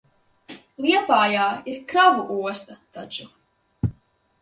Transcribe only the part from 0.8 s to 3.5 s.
Liepājā ir kravu osta taču.